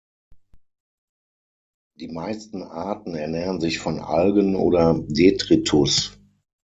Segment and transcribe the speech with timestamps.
[1.99, 6.17] Die meisten Arten ernähren sich von Algen oder Detritus.